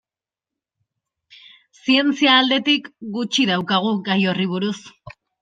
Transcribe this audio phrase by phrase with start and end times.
[1.81, 4.75] Zientzia aldetik gutxi daukagu gai horri buruz.